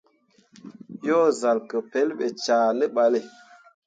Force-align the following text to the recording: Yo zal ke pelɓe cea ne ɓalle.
Yo 1.07 1.19
zal 1.39 1.57
ke 1.69 1.77
pelɓe 1.91 2.25
cea 2.43 2.59
ne 2.77 2.85
ɓalle. 2.95 3.19